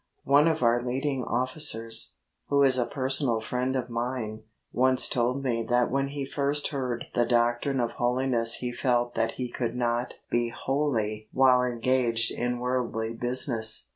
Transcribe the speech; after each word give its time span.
One 0.25 0.47
of 0.47 0.63
our 0.63 0.81
leading 0.81 1.23
Officers, 1.23 2.15
who 2.47 2.63
is 2.63 2.79
a 2.79 2.87
personal 2.87 3.39
friend 3.39 3.75
of 3.75 3.87
mine, 3.87 4.41
once 4.73 5.07
told 5.07 5.43
me 5.43 5.63
that 5.69 5.91
when 5.91 6.07
he 6.07 6.25
first 6.25 6.69
heard 6.69 7.05
the 7.13 7.23
doctrine 7.27 7.79
of 7.79 7.91
Holiness 7.91 8.55
he 8.55 8.71
felt 8.71 9.13
that 9.13 9.33
he 9.33 9.47
could 9.47 9.75
not 9.75 10.15
be 10.31 10.49
holy 10.49 11.29
while 11.31 11.59
HOW 11.59 11.75
TO 11.75 11.75
KEEP 11.75 11.83
HOLINESS 11.85 11.85
59 11.85 12.03
engaged 12.03 12.31
in 12.53 12.59
worldly 12.59 13.13
business. 13.13 13.89